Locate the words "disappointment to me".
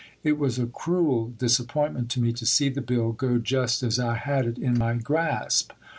1.37-2.33